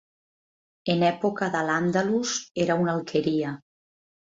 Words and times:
En 0.93 1.05
època 1.09 1.51
d'al-Àndalus 1.57 2.33
era 2.67 2.81
una 2.87 2.95
alqueria. 2.99 3.55